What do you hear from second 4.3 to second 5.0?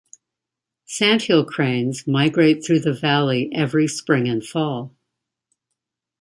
fall.